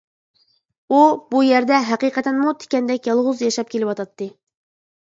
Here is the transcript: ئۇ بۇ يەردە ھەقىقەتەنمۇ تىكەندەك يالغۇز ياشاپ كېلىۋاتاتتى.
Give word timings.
ئۇ 0.91 1.01
بۇ 1.35 1.43
يەردە 1.49 1.83
ھەقىقەتەنمۇ 1.91 2.57
تىكەندەك 2.65 3.13
يالغۇز 3.13 3.47
ياشاپ 3.47 3.73
كېلىۋاتاتتى. 3.77 4.35